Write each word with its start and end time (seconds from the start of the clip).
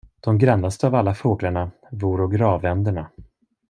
De 0.19 0.37
grannaste 0.37 0.87
av 0.87 0.95
alla 0.95 1.13
fåglarna 1.15 1.71
voro 1.91 2.27
grav-änderna. 2.27 3.09